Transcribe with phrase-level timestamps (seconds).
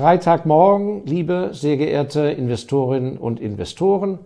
[0.00, 4.18] Freitagmorgen, liebe sehr geehrte Investorinnen und Investoren.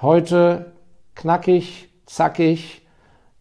[0.00, 0.70] Heute
[1.16, 2.82] knackig, zackig,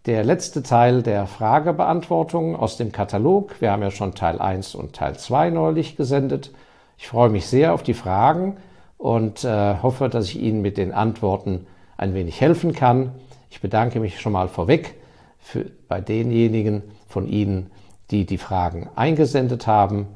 [0.08, 3.62] der letzte Teil der Fragebeantwortung aus dem Katalog.
[3.62, 6.50] Wir haben ja schon Teil 1 und Teil 2 neulich gesendet.
[6.97, 8.57] Ich freue mich sehr auf die Fragen
[8.97, 11.67] und äh, hoffe, dass ich Ihnen mit den Antworten
[11.97, 13.11] ein wenig helfen kann.
[13.51, 14.95] Ich bedanke mich schon mal vorweg
[15.38, 17.70] für, bei denjenigen von Ihnen,
[18.09, 20.07] die die Fragen eingesendet haben.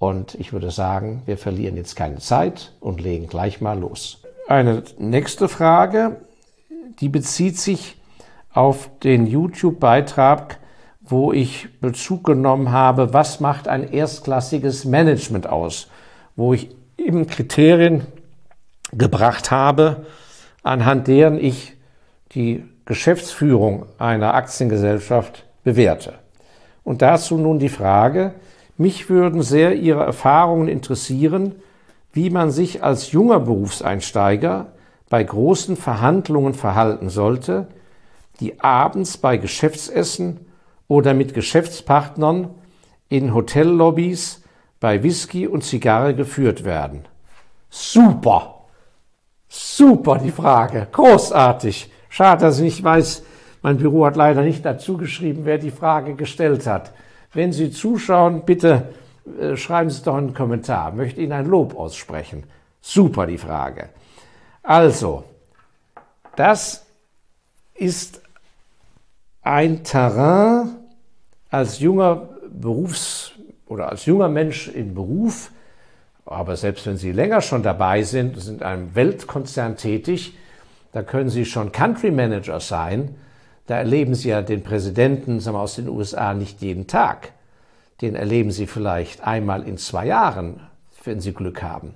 [0.00, 4.22] Und ich würde sagen, wir verlieren jetzt keine Zeit und legen gleich mal los.
[4.48, 6.16] Eine nächste Frage,
[7.00, 8.00] die bezieht sich
[8.50, 10.58] auf den YouTube-Beitrag,
[11.02, 15.88] wo ich Bezug genommen habe, was macht ein erstklassiges Management aus,
[16.34, 18.06] wo ich eben Kriterien
[18.92, 20.06] gebracht habe,
[20.62, 21.74] anhand deren ich
[22.32, 26.14] die Geschäftsführung einer Aktiengesellschaft bewerte.
[26.84, 28.32] Und dazu nun die Frage,
[28.80, 31.54] mich würden sehr Ihre Erfahrungen interessieren,
[32.12, 34.72] wie man sich als junger Berufseinsteiger
[35.08, 37.68] bei großen Verhandlungen verhalten sollte,
[38.40, 40.40] die abends bei Geschäftsessen
[40.88, 42.50] oder mit Geschäftspartnern
[43.08, 44.42] in Hotellobbys
[44.80, 47.04] bei Whisky und Zigarre geführt werden.
[47.68, 48.56] Super!
[49.52, 50.86] Super die Frage.
[50.90, 51.90] Großartig.
[52.08, 53.24] Schade, dass ich nicht weiß,
[53.62, 56.92] mein Büro hat leider nicht dazu geschrieben, wer die Frage gestellt hat.
[57.32, 58.92] Wenn Sie zuschauen, bitte
[59.38, 60.90] äh, schreiben Sie doch einen Kommentar.
[60.90, 62.44] Ich möchte Ihnen ein Lob aussprechen.
[62.80, 63.90] Super die Frage.
[64.62, 65.24] Also,
[66.36, 66.86] das
[67.74, 68.20] ist
[69.42, 70.76] ein Terrain
[71.50, 73.32] als junger Berufs-
[73.66, 75.50] oder als junger Mensch im Beruf,
[76.26, 80.36] aber selbst wenn Sie länger schon dabei sind, sind in einem Weltkonzern tätig,
[80.92, 83.16] da können Sie schon Country Manager sein.
[83.70, 87.30] Da erleben Sie ja den Präsidenten sagen wir, aus den USA nicht jeden Tag.
[88.00, 90.58] Den erleben Sie vielleicht einmal in zwei Jahren,
[91.04, 91.94] wenn Sie Glück haben.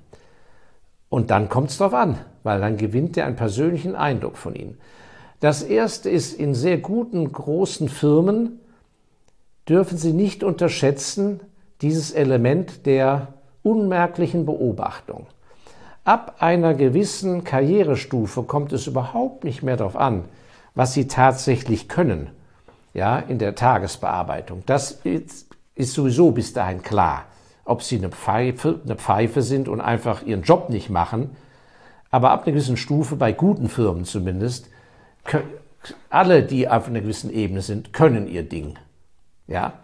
[1.08, 4.78] Und dann kommt es darauf an, weil dann gewinnt er einen persönlichen Eindruck von Ihnen.
[5.41, 8.61] Das erste ist, in sehr guten, großen Firmen
[9.68, 11.41] dürfen Sie nicht unterschätzen,
[11.83, 15.27] dieses Element der unmerklichen Beobachtung.
[16.05, 20.27] Ab einer gewissen Karrierestufe kommt es überhaupt nicht mehr darauf an,
[20.74, 22.30] was Sie tatsächlich können,
[22.92, 24.62] ja, in der Tagesbearbeitung.
[24.67, 27.27] Das ist, ist sowieso bis dahin klar.
[27.64, 31.36] Ob Sie eine Pfeife, eine Pfeife sind und einfach Ihren Job nicht machen,
[32.11, 34.68] aber ab einer gewissen Stufe, bei guten Firmen zumindest,
[36.11, 38.79] alle, die auf einer gewissen Ebene sind, können ihr Ding.
[39.46, 39.74] Ja?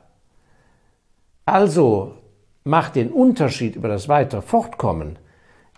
[1.45, 2.15] Also
[2.65, 5.19] macht den Unterschied über das weitere Fortkommen.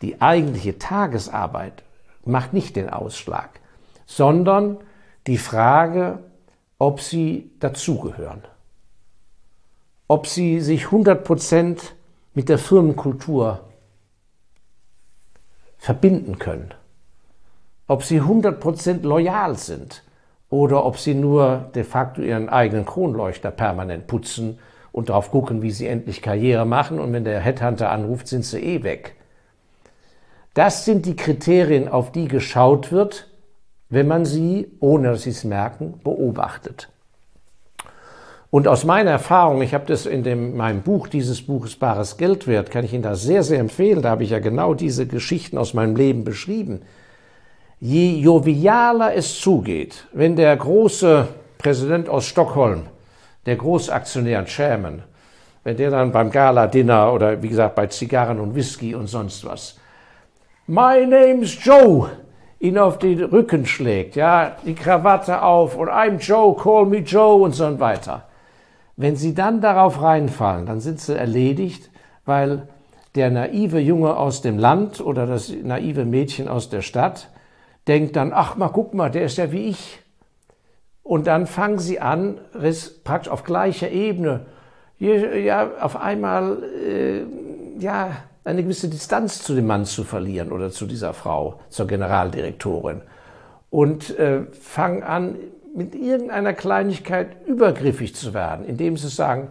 [0.03, 1.84] Die eigentliche Tagesarbeit
[2.25, 3.61] macht nicht den Ausschlag,
[4.05, 4.79] sondern
[5.27, 6.19] die Frage,
[6.78, 8.43] ob sie dazugehören,
[10.09, 11.78] ob sie sich 100%
[12.34, 13.61] mit der Firmenkultur
[15.78, 16.75] verbinden können,
[17.87, 20.03] ob sie 100% loyal sind
[20.49, 24.59] oder ob sie nur de facto ihren eigenen Kronleuchter permanent putzen
[24.93, 27.00] und darauf gucken, wie sie endlich Karriere machen.
[27.00, 29.16] Und wenn der Headhunter anruft, sind sie eh weg.
[30.55, 33.31] Das sind die Kriterien, auf die geschaut wird,
[33.93, 36.89] wenn man sie, ohne dass sie es merken, beobachtet.
[38.49, 42.47] Und aus meiner Erfahrung, ich habe das in dem, meinem Buch, dieses Buches Bares Geld
[42.47, 44.01] wert, kann ich Ihnen das sehr, sehr empfehlen.
[44.01, 46.81] Da habe ich ja genau diese Geschichten aus meinem Leben beschrieben.
[47.81, 51.29] Je jovialer es zugeht, wenn der große
[51.59, 52.85] Präsident aus Stockholm
[53.45, 55.03] der Großaktionär Chairman,
[55.65, 59.77] wenn der dann beim Gala-Dinner oder wie gesagt bei Zigarren und Whisky und sonst was,
[60.67, 62.09] My name's Joe,
[62.62, 67.43] ihn auf den Rücken schlägt, ja, die Krawatte auf und I'm Joe, call me Joe
[67.43, 68.28] und so weiter.
[68.97, 71.91] Wenn sie dann darauf reinfallen, dann sind sie erledigt,
[72.25, 72.69] weil
[73.17, 77.31] der naive Junge aus dem Land oder das naive Mädchen aus der Stadt
[77.89, 79.99] denkt dann, ach mal, guck mal, der ist ja wie ich.
[81.03, 82.39] Und dann fangen sie an,
[83.03, 84.47] praktisch auf gleicher Ebene,
[85.00, 87.23] ja, auf einmal, äh,
[87.81, 93.03] ja, eine gewisse Distanz zu dem Mann zu verlieren oder zu dieser Frau, zur Generaldirektorin.
[93.71, 95.37] Und äh, fangen an,
[95.75, 99.49] mit irgendeiner Kleinigkeit übergriffig zu werden, indem sie sagen,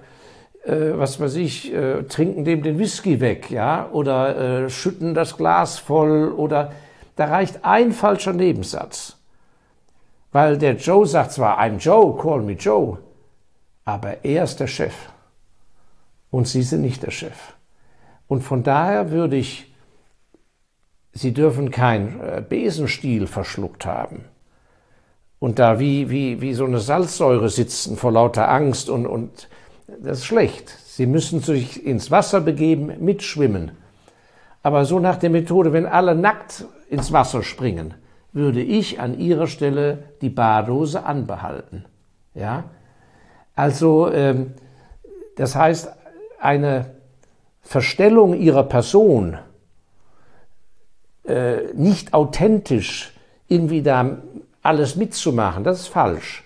[0.63, 5.37] äh, was weiß ich, äh, trinken dem den Whisky weg, ja, oder äh, schütten das
[5.37, 6.71] Glas voll, oder
[7.15, 9.17] da reicht ein falscher Nebensatz.
[10.31, 12.99] Weil der Joe sagt zwar, I'm Joe, call me Joe,
[13.83, 14.93] aber er ist der Chef.
[16.29, 17.53] Und Sie sind nicht der Chef.
[18.31, 19.73] Und von daher würde ich,
[21.11, 24.23] Sie dürfen keinen äh, Besenstiel verschluckt haben
[25.39, 29.49] und da wie, wie, wie so eine Salzsäure sitzen vor lauter Angst und, und
[30.01, 30.69] das ist schlecht.
[30.69, 33.71] Sie müssen sich ins Wasser begeben, mitschwimmen
[34.63, 37.95] Aber so nach der Methode, wenn alle nackt ins Wasser springen,
[38.31, 41.83] würde ich an ihrer Stelle die Badose anbehalten.
[42.33, 42.63] Ja?
[43.57, 44.53] Also, ähm,
[45.35, 45.91] das heißt,
[46.39, 47.00] eine
[47.61, 49.37] Verstellung ihrer Person,
[51.23, 53.13] äh, nicht authentisch
[53.47, 54.17] irgendwie da
[54.61, 56.43] alles mitzumachen, das ist falsch.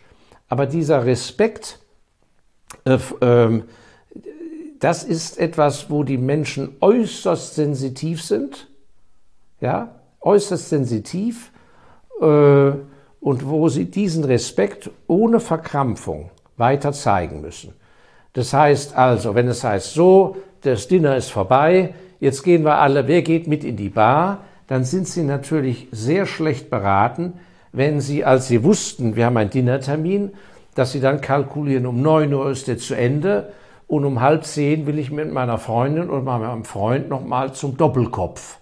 [0.48, 1.80] Aber dieser Respekt,
[2.86, 3.64] äh, äh,
[4.80, 8.68] das ist etwas, wo die Menschen äußerst sensitiv sind,
[9.62, 11.52] ja, äußerst sensitiv
[12.20, 17.74] äh, und wo sie diesen Respekt ohne Verkrampfung weiter zeigen müssen.
[18.36, 23.08] Das heißt also, wenn es heißt, so, das Dinner ist vorbei, jetzt gehen wir alle,
[23.08, 27.34] wer geht mit in die Bar, dann sind sie natürlich sehr schlecht beraten,
[27.72, 30.32] wenn sie, als sie wussten, wir haben einen Dinnertermin,
[30.76, 33.54] dass sie dann kalkulieren, um neun Uhr ist der zu Ende
[33.88, 38.58] und um halb zehn will ich mit meiner Freundin und meinem Freund nochmal zum Doppelkopf.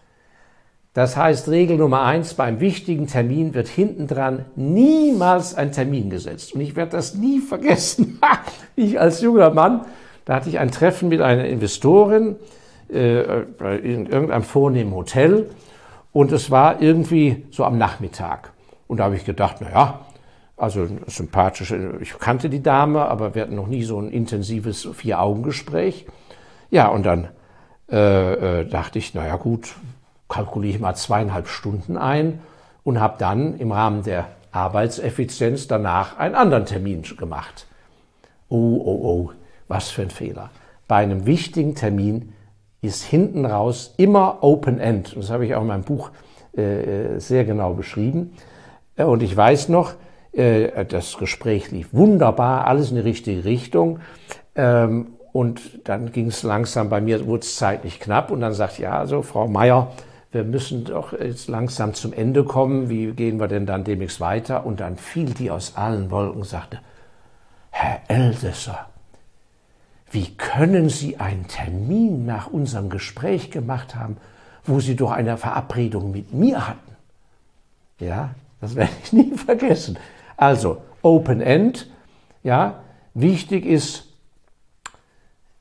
[0.93, 6.53] Das heißt, Regel Nummer eins, beim wichtigen Termin wird hintendran niemals ein Termin gesetzt.
[6.53, 8.19] Und ich werde das nie vergessen.
[8.75, 9.85] ich als junger Mann,
[10.25, 12.35] da hatte ich ein Treffen mit einer Investorin
[12.89, 13.41] äh,
[13.79, 15.49] in irgendeinem vornehmen Hotel
[16.11, 18.53] und es war irgendwie so am Nachmittag.
[18.87, 19.99] Und da habe ich gedacht, na ja,
[20.55, 26.05] also sympathisch, ich kannte die Dame, aber wir hatten noch nie so ein intensives Vier-Augen-Gespräch.
[26.69, 27.29] Ja, und dann
[27.91, 29.73] äh, äh, dachte ich, naja gut,
[30.27, 32.39] kalkuliere ich mal zweieinhalb Stunden ein
[32.83, 37.67] und habe dann im Rahmen der Arbeitseffizienz danach einen anderen Termin gemacht.
[38.49, 39.31] Oh, oh, oh,
[39.67, 40.51] was für ein Fehler.
[40.87, 42.33] Bei einem wichtigen Termin
[42.81, 45.15] ist hinten raus immer Open End.
[45.15, 46.11] Das habe ich auch in meinem Buch
[46.55, 48.33] äh, sehr genau beschrieben.
[48.95, 49.93] Äh, und ich weiß noch,
[50.33, 53.99] äh, das Gespräch lief wunderbar, alles in die richtige Richtung.
[54.55, 58.77] Ähm, und dann ging es langsam, bei mir wurde es zeitlich knapp und dann sagt,
[58.77, 59.91] ja, also Frau Meier,
[60.33, 64.65] wir müssen doch jetzt langsam zum Ende kommen, wie gehen wir denn dann demnächst weiter?
[64.65, 66.79] Und dann fiel die aus allen Wolken und sagte,
[67.69, 68.87] Herr Eldesser,
[70.09, 74.17] wie können Sie einen Termin nach unserem Gespräch gemacht haben,
[74.63, 76.95] wo Sie doch eine Verabredung mit mir hatten?
[77.99, 79.99] Ja, das werde ich nie vergessen.
[80.35, 81.91] Also, Open End,
[82.41, 82.79] ja,
[83.13, 84.05] wichtig ist,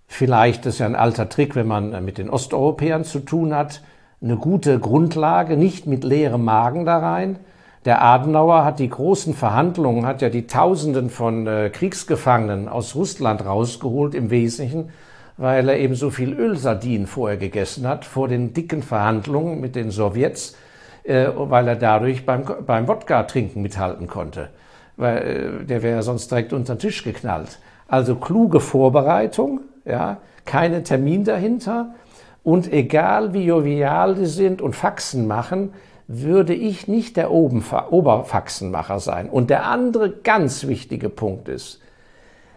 [0.06, 3.82] vielleicht, das ist ja ein alter Trick, wenn man mit den Osteuropäern zu tun hat,
[4.22, 7.36] eine gute Grundlage, nicht mit leerem Magen da rein.
[7.84, 13.44] Der Adenauer hat die großen Verhandlungen, hat ja die Tausenden von äh, Kriegsgefangenen aus Russland
[13.44, 14.90] rausgeholt, im Wesentlichen,
[15.36, 19.90] weil er eben so viel Ölsardinen vorher gegessen hat, vor den dicken Verhandlungen mit den
[19.90, 20.56] Sowjets,
[21.02, 24.50] äh, weil er dadurch beim, beim Wodka-Trinken mithalten konnte.
[24.96, 27.58] Weil äh, der wäre sonst direkt unter den Tisch geknallt.
[27.88, 31.94] Also kluge Vorbereitung, ja, keine Termin dahinter,
[32.44, 35.72] und egal wie jovial die sind und Faxen machen,
[36.08, 39.28] würde ich nicht der Oberfaxenmacher sein.
[39.28, 41.80] Und der andere ganz wichtige Punkt ist,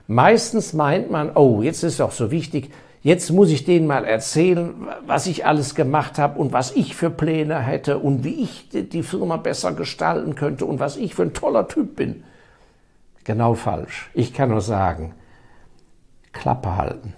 [0.08, 2.72] meistens meint man, oh, jetzt ist es auch so wichtig,
[3.02, 4.74] jetzt muss ich denen mal erzählen,
[5.06, 9.04] was ich alles gemacht habe und was ich für Pläne hätte und wie ich die
[9.04, 12.24] Firma besser gestalten könnte und was ich für ein toller Typ bin.
[13.24, 14.10] Genau falsch.
[14.16, 15.14] Ich kann nur sagen,
[16.34, 17.14] Klappe halten.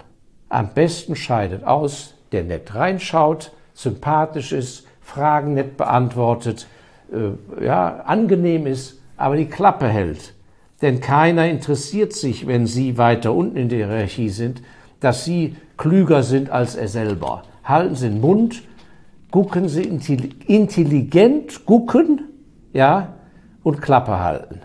[0.50, 6.68] Am besten scheidet aus, der nett reinschaut, sympathisch ist, Fragen nett beantwortet,
[7.12, 10.34] äh, ja, angenehm ist, aber die Klappe hält.
[10.82, 14.62] Denn keiner interessiert sich, wenn Sie weiter unten in der Hierarchie sind,
[15.00, 17.44] dass Sie klüger sind als er selber.
[17.64, 18.64] Halten Sie den Mund,
[19.32, 22.22] gucken Sie intelligent, gucken,
[22.74, 23.14] ja,
[23.64, 24.62] und Klappe halten.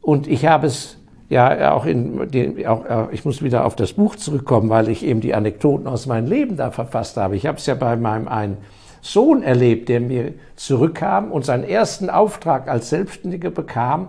[0.00, 0.98] Und ich habe es
[1.34, 5.20] ja auch in den, auch, ich muss wieder auf das Buch zurückkommen, weil ich eben
[5.20, 7.36] die Anekdoten aus meinem Leben da verfasst habe.
[7.36, 8.58] Ich habe es ja bei meinem einen
[9.02, 14.08] Sohn erlebt, der mir zurückkam und seinen ersten Auftrag als Selbstständiger bekam,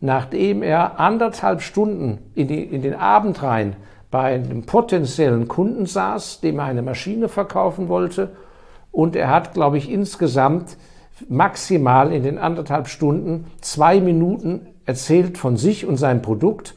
[0.00, 3.76] nachdem er anderthalb Stunden in, die, in den Abend rein
[4.10, 8.30] bei einem potenziellen Kunden saß, dem er eine Maschine verkaufen wollte.
[8.92, 10.76] Und er hat, glaube ich, insgesamt
[11.28, 16.74] maximal in den anderthalb Stunden zwei Minuten erzählt von sich und seinem Produkt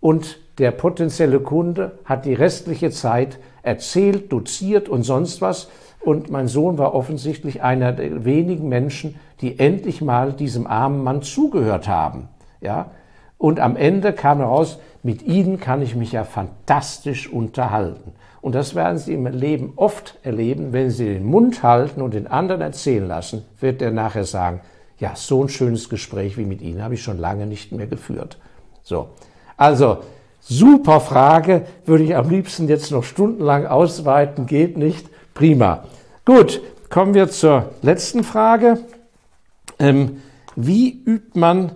[0.00, 5.68] und der potenzielle Kunde hat die restliche Zeit erzählt, doziert und sonst was.
[6.00, 11.22] Und mein Sohn war offensichtlich einer der wenigen Menschen, die endlich mal diesem armen Mann
[11.22, 12.28] zugehört haben.
[12.60, 12.90] Ja?
[13.38, 18.12] Und am Ende kam heraus, mit Ihnen kann ich mich ja fantastisch unterhalten.
[18.40, 22.26] Und das werden Sie im Leben oft erleben, wenn Sie den Mund halten und den
[22.26, 24.60] anderen erzählen lassen, wird er nachher sagen,
[25.02, 28.38] ja, so ein schönes Gespräch wie mit Ihnen habe ich schon lange nicht mehr geführt.
[28.84, 29.08] So.
[29.56, 29.98] Also,
[30.40, 35.08] super Frage, würde ich am liebsten jetzt noch stundenlang ausweiten, geht nicht.
[35.34, 35.82] Prima.
[36.24, 38.78] Gut, kommen wir zur letzten Frage.
[39.80, 40.22] Ähm,
[40.54, 41.72] wie übt man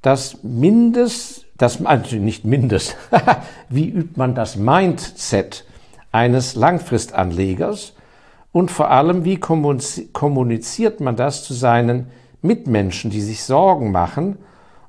[0.00, 2.96] das Mindest, das, also nicht Mindest,
[3.68, 5.64] wie übt man das Mindset
[6.12, 7.94] eines Langfristanlegers
[8.52, 12.06] und vor allem, wie kommuniziert man das zu seinen
[12.42, 14.38] Mitmenschen, die sich Sorgen machen,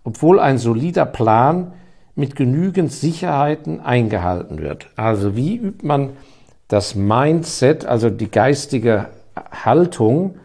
[0.03, 1.73] obwohl ein solider Plan
[2.15, 4.87] mit genügend Sicherheiten eingehalten wird.
[4.95, 6.09] Also wie übt man
[6.67, 9.07] das Mindset, also die geistige
[9.51, 10.35] Haltung,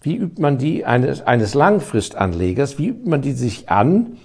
[0.00, 4.18] wie übt man die eines, eines Langfristanlegers, wie übt man die sich an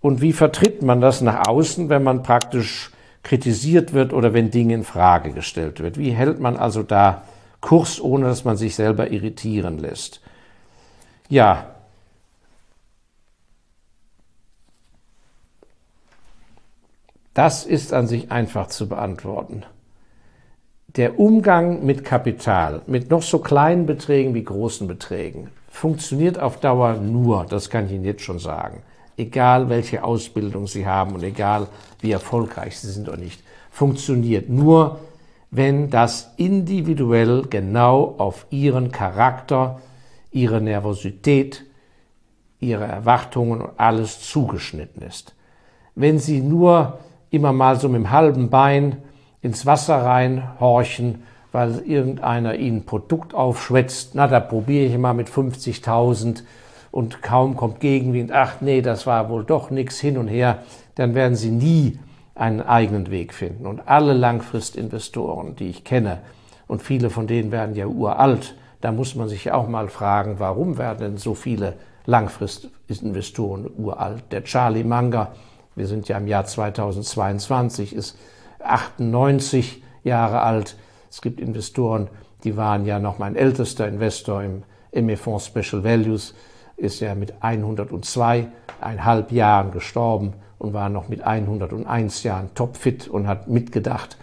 [0.00, 2.90] und wie vertritt man das nach außen, wenn man praktisch
[3.22, 5.98] kritisiert wird oder wenn Dinge in Frage gestellt wird?
[5.98, 7.22] Wie hält man also da
[7.60, 10.20] Kurs, ohne dass man sich selber irritieren lässt?
[11.28, 11.66] Ja,
[17.34, 19.64] das ist an sich einfach zu beantworten.
[20.96, 26.94] Der Umgang mit Kapital, mit noch so kleinen Beträgen wie großen Beträgen, funktioniert auf Dauer
[26.94, 28.82] nur, das kann ich Ihnen jetzt schon sagen,
[29.18, 31.68] egal welche Ausbildung Sie haben und egal
[32.00, 34.98] wie erfolgreich Sie sind oder nicht, funktioniert nur,
[35.50, 39.80] wenn das individuell genau auf Ihren Charakter,
[40.30, 41.64] Ihre Nervosität,
[42.60, 45.34] Ihre Erwartungen und alles zugeschnitten ist.
[45.94, 46.98] Wenn Sie nur
[47.30, 48.98] immer mal so mit dem halben Bein
[49.42, 54.14] ins Wasser reinhorchen, weil irgendeiner ihnen ein Produkt aufschwätzt.
[54.14, 56.42] Na, da probiere ich mal mit 50.000
[56.90, 58.32] und kaum kommt Gegenwind.
[58.32, 60.62] Ach nee, das war wohl doch nichts hin und her.
[60.94, 61.98] Dann werden sie nie
[62.34, 63.66] einen eigenen Weg finden.
[63.66, 66.18] Und alle Langfristinvestoren, die ich kenne,
[66.66, 70.78] und viele von denen werden ja uralt, da muss man sich auch mal fragen, warum
[70.78, 71.74] werden denn so viele
[72.06, 74.24] Langfristinvestoren uralt?
[74.30, 75.32] Der Charlie Munger,
[75.74, 78.18] wir sind ja im Jahr 2022, ist
[78.60, 80.76] 98 Jahre alt.
[81.10, 82.08] Es gibt Investoren,
[82.44, 86.34] die waren ja noch mein ältester Investor im ME-Fonds Special Values,
[86.76, 93.48] ist ja mit 102,5 Jahren gestorben und war noch mit 101 Jahren topfit und hat
[93.48, 94.16] mitgedacht.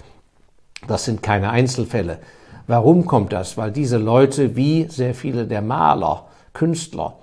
[0.87, 2.19] Das sind keine Einzelfälle.
[2.67, 3.57] Warum kommt das?
[3.57, 7.17] Weil diese Leute, wie sehr viele der Maler, Künstler,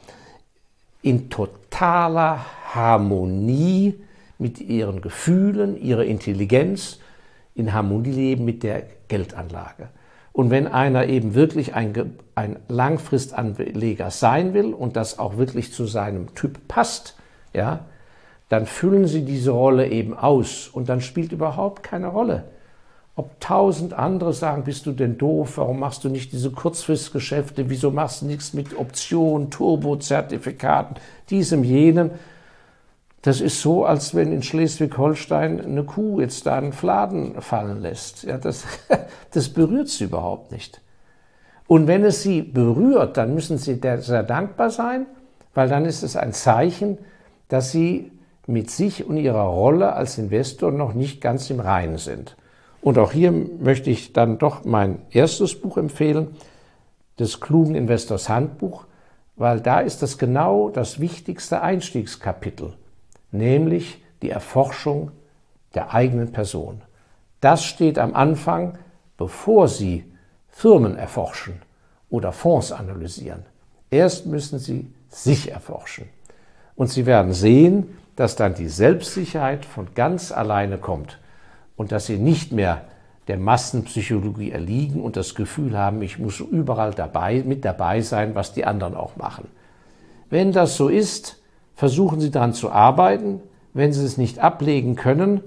[1.03, 2.45] in totaler
[2.75, 3.95] Harmonie
[4.39, 7.01] mit ihren Gefühlen, ihrer Intelligenz
[7.55, 9.89] in Harmonie leben mit der Geldanlage.
[10.33, 15.87] Und wenn einer eben wirklich ein, ein Langfristanleger sein will und das auch wirklich zu
[15.87, 17.17] seinem Typ passt,
[17.53, 17.81] ja,
[18.49, 22.45] dann füllen sie diese Rolle eben aus und dann spielt überhaupt keine Rolle.
[23.15, 27.91] Ob tausend andere sagen, bist du denn doof, warum machst du nicht diese Kurzfristgeschäfte, wieso
[27.91, 30.97] machst du nichts mit Optionen, Turbozertifikaten,
[31.29, 32.11] diesem, jenem,
[33.23, 38.25] das ist so, als wenn in Schleswig-Holstein eine Kuh jetzt da einen Fladen fallen lässt.
[38.25, 38.65] Ja, das,
[39.31, 40.81] das berührt sie überhaupt nicht.
[41.69, 45.07] Und wenn es sie berührt, dann müssen sie sehr dankbar sein,
[45.55, 46.99] weil dann ist es ein Zeichen,
[47.49, 48.11] dass sie
[48.49, 52.37] mit sich und ihrer Rolle als Investor noch nicht ganz im Reinen sind.
[52.83, 56.37] Und auch hier möchte ich dann doch mein erstes Buch empfehlen,
[57.17, 58.85] das klugen Investors Handbuch,
[59.37, 62.75] weil da ist das genau das wichtigste Einstiegskapitel
[63.33, 65.11] nämlich die Erforschung
[65.75, 66.83] der eigenen Person.
[67.41, 68.79] Das steht am Anfang,
[69.17, 70.05] bevor Sie
[70.49, 71.61] Firmen erforschen
[72.11, 73.45] oder Fonds analysieren.
[73.91, 76.09] Erst müssen Sie sich erforschen.
[76.77, 81.19] Und Sie werden sehen, dass dann die Selbstsicherheit von ganz alleine kommt
[81.83, 82.83] und dass Sie nicht mehr
[83.27, 88.53] der Massenpsychologie erliegen und das Gefühl haben, ich muss überall dabei, mit dabei sein, was
[88.53, 89.49] die anderen auch machen.
[90.31, 91.43] Wenn das so ist,
[91.75, 93.41] versuchen Sie daran zu arbeiten.
[93.75, 95.41] Wenn Sie es nicht ablegen können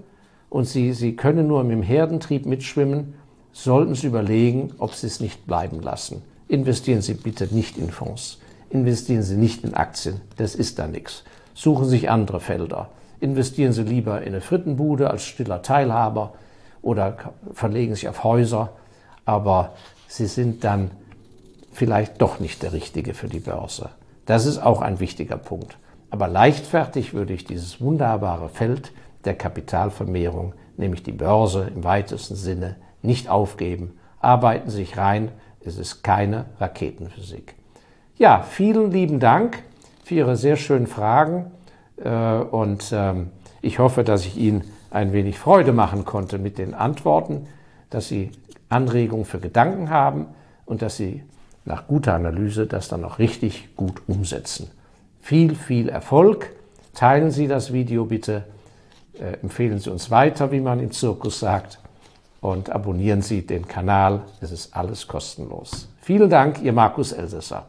[0.50, 3.14] und Sie, Sie können nur im Herdentrieb mitschwimmen,
[3.54, 6.22] sollten Sie überlegen, ob Sie es nicht bleiben lassen.
[6.50, 8.40] Investieren Sie bitte nicht in Fonds.
[8.70, 10.20] Investieren Sie nicht in Aktien.
[10.36, 11.24] Das ist da nichts.
[11.54, 12.90] Suchen Sie sich andere Felder.
[13.20, 16.34] Investieren Sie lieber in eine Frittenbude als stiller Teilhaber
[16.82, 17.18] oder
[17.54, 18.74] verlegen sich auf Häuser.
[19.26, 19.74] Aber
[20.08, 20.92] Sie sind dann
[21.72, 23.90] vielleicht doch nicht der Richtige für die Börse.
[24.26, 25.78] Das ist auch ein wichtiger Punkt.
[26.10, 28.92] Aber leichtfertig würde ich dieses wunderbare Feld
[29.26, 33.98] der Kapitalvermehrung, nämlich die Börse im weitesten Sinne, nicht aufgeben.
[34.20, 35.32] Arbeiten Sie sich rein,
[35.64, 37.56] es ist keine Raketenphysik.
[38.18, 39.64] Ja, vielen lieben Dank
[40.04, 41.52] für Ihre sehr schönen Fragen
[42.04, 43.30] und ähm,
[43.62, 47.48] ich hoffe, dass ich Ihnen ein wenig Freude machen konnte mit den Antworten,
[47.90, 48.32] dass Sie
[48.70, 50.28] Anregungen für Gedanken haben
[50.66, 51.24] und dass Sie
[51.64, 54.70] nach guter Analyse das dann auch richtig gut umsetzen
[55.26, 56.52] viel, viel Erfolg.
[56.94, 58.44] Teilen Sie das Video bitte,
[59.20, 61.80] äh, empfehlen Sie uns weiter, wie man im Zirkus sagt.
[62.42, 64.22] und abonnieren Sie den Kanal.
[64.40, 65.90] Es ist alles kostenlos.
[66.00, 67.68] Vielen Dank, Ihr Markus Elsässer.